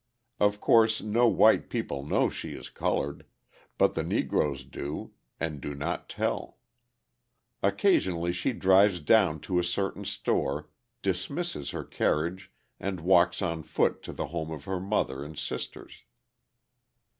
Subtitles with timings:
[0.39, 3.23] Of course, no white people know she is coloured,
[3.77, 6.57] but the Negroes do, and do not tell.
[7.61, 10.69] Occasionally she drives down to a certain store,
[11.03, 16.01] dismisses her carriage and walks on foot to the home of her mother and sisters.